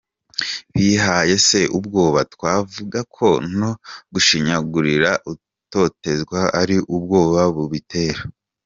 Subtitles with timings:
[0.73, 3.27] Bibaye se ubwoba, twavuga ko
[3.59, 3.71] no
[4.13, 8.21] gushinyagurira utotezwa ari ubwoba bubitera?